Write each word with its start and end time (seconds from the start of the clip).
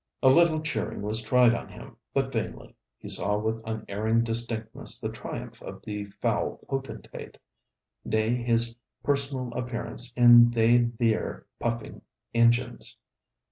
A 0.23 0.29
little 0.29 0.61
cheering 0.61 1.03
was 1.03 1.21
tried 1.21 1.53
on 1.53 1.69
him, 1.69 1.95
but 2.11 2.31
vainly. 2.33 2.75
He 2.97 3.07
saw 3.07 3.37
with 3.37 3.61
unerring 3.67 4.23
distinctness 4.23 4.99
the 4.99 5.11
triumph 5.11 5.61
of 5.61 5.83
the 5.83 6.05
Foul 6.05 6.57
Potentate, 6.67 7.37
nay 8.03 8.33
his 8.33 8.75
personal 9.03 9.53
appearance 9.53 10.11
'in 10.17 10.49
they 10.49 10.79
theer 10.79 11.45
puffin' 11.59 12.01
engines.' 12.33 12.97